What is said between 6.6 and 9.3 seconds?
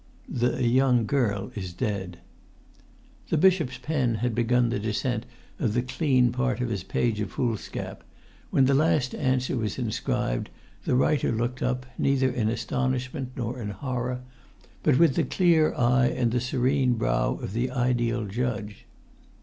his page of foolscap; when the last